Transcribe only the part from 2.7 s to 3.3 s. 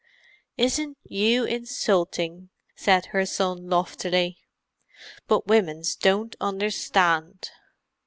said her